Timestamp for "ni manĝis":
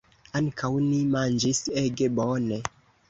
0.85-1.63